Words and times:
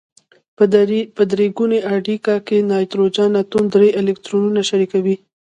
په 1.17 1.23
درې 1.31 1.47
ګونې 1.57 1.79
اړیکه 1.95 2.33
کې 2.47 2.57
نایتروجن 2.69 3.31
اتوم 3.41 3.65
درې 3.75 3.89
الکترونونه 3.99 4.61
شریکوي. 4.69 5.15